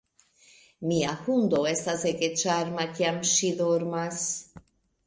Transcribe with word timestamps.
Mia 0.91 1.11
hundo 1.27 1.59
estas 1.73 2.07
ege 2.13 2.31
ĉarma, 2.45 2.87
kiam 2.97 3.21
ŝi 3.35 3.53
dormas. 3.63 4.21